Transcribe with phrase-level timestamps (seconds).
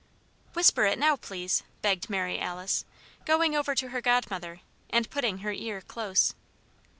[0.53, 2.85] "Whisper it now, please," begged Mary Alice,
[3.23, 6.33] going over to her godmother and putting her ear close.